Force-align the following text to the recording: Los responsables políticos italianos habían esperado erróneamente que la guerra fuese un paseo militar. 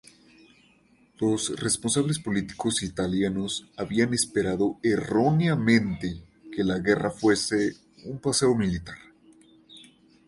Los 1.19 1.59
responsables 1.59 2.17
políticos 2.17 2.81
italianos 2.81 3.67
habían 3.77 4.15
esperado 4.15 4.79
erróneamente 4.81 6.23
que 6.51 6.63
la 6.63 6.79
guerra 6.79 7.11
fuese 7.11 7.75
un 8.05 8.17
paseo 8.17 8.55
militar. 8.55 8.97